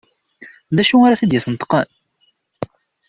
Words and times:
D 0.75 0.77
acu 0.81 0.95
ara 1.05 1.19
t-id-yesneṭqen? 1.19 1.87